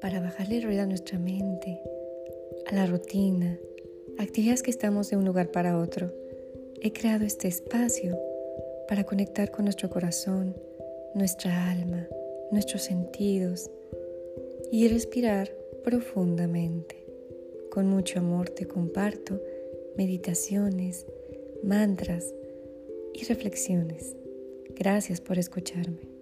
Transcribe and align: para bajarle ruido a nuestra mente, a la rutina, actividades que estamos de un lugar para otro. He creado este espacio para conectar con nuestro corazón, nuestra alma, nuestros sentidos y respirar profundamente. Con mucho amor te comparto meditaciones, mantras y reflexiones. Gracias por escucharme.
para 0.00 0.20
bajarle 0.20 0.60
ruido 0.60 0.82
a 0.82 0.86
nuestra 0.86 1.18
mente, 1.18 1.80
a 2.66 2.74
la 2.74 2.86
rutina, 2.86 3.58
actividades 4.18 4.62
que 4.62 4.70
estamos 4.70 5.10
de 5.10 5.16
un 5.16 5.24
lugar 5.24 5.50
para 5.50 5.78
otro. 5.78 6.12
He 6.80 6.92
creado 6.92 7.24
este 7.24 7.48
espacio 7.48 8.18
para 8.88 9.04
conectar 9.04 9.50
con 9.50 9.64
nuestro 9.64 9.90
corazón, 9.90 10.56
nuestra 11.14 11.70
alma, 11.70 12.06
nuestros 12.50 12.82
sentidos 12.82 13.70
y 14.70 14.88
respirar 14.88 15.50
profundamente. 15.84 17.04
Con 17.70 17.86
mucho 17.86 18.18
amor 18.18 18.50
te 18.50 18.66
comparto 18.66 19.40
meditaciones, 19.96 21.06
mantras 21.62 22.34
y 23.14 23.24
reflexiones. 23.24 24.14
Gracias 24.76 25.20
por 25.20 25.38
escucharme. 25.38 26.17